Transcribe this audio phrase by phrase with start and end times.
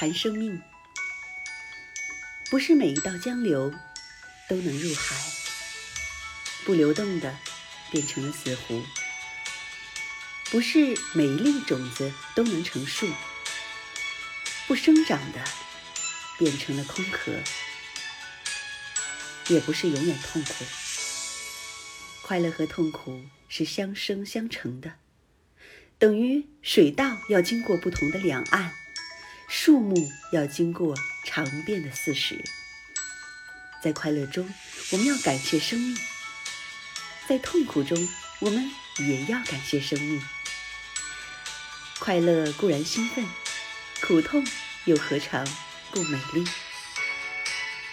[0.00, 0.62] 谈生命，
[2.48, 3.70] 不是每一道江流
[4.48, 5.14] 都能入海，
[6.64, 7.36] 不流动的
[7.90, 8.82] 变成了死湖；
[10.50, 13.10] 不是每一粒种子都能成树，
[14.66, 15.44] 不生长的
[16.38, 17.32] 变成了空壳；
[19.52, 20.64] 也不是永远痛苦。
[22.22, 24.94] 快乐和痛苦是相生相成的。
[25.98, 28.74] 等于水稻要经过不同的两岸，
[29.52, 32.40] 树木要经过长变的四时。
[33.82, 34.48] 在快乐中，
[34.92, 35.96] 我们要感谢生命；
[37.26, 37.98] 在痛苦中，
[38.38, 40.22] 我们也要感谢生命。
[41.98, 43.26] 快乐固然兴奋，
[44.00, 44.46] 苦痛
[44.84, 45.44] 又何尝
[45.90, 46.44] 不美丽？